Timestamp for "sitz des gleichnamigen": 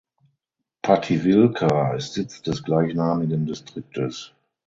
2.15-3.45